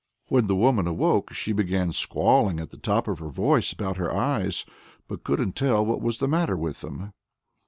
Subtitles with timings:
[0.29, 4.11] When the woman awoke, she began squalling at the top of her voice about her
[4.11, 4.65] eyes,
[5.07, 7.13] but couldn't tell what was the matter with them.